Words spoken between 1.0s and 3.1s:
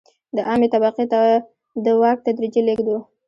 ته د واک تدریجي لېږد و.